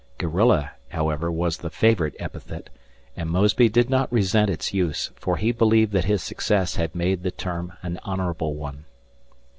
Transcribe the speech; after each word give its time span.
"Guerrilla", 0.17 0.71
however, 0.89 1.31
was 1.31 1.57
the 1.57 1.69
favorite 1.69 2.15
epithet, 2.17 2.71
and 3.15 3.29
Mosby 3.29 3.69
did 3.69 3.87
not 3.87 4.11
resent 4.11 4.49
its 4.49 4.73
use, 4.73 5.11
for 5.15 5.37
he 5.37 5.51
believed 5.51 5.91
that 5.91 6.05
his 6.05 6.23
success 6.23 6.75
had 6.75 6.95
made 6.95 7.21
the 7.21 7.29
term 7.29 7.73
an 7.83 7.99
honorable 8.03 8.55
one. 8.55 8.85